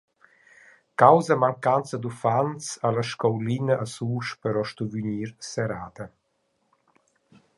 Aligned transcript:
Causa 1.01 1.35
mancanza 1.41 1.95
d’uffants 1.99 2.65
ha 2.83 2.87
la 2.93 3.03
scoulina 3.11 3.75
a 3.83 3.85
Susch 3.93 4.31
però 4.43 4.61
stuvü 4.71 4.99
gnir 5.05 5.29
serrada. 5.51 6.05